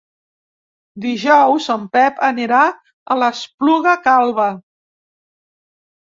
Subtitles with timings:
[1.01, 4.47] Dijous en Pep anirà a l'Espluga Calba.